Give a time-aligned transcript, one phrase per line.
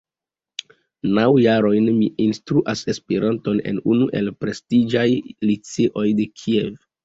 [1.17, 5.07] Naŭ jarojn mi instruas Esperanton en unu el prestiĝaj
[5.53, 6.85] liceoj de Kiev.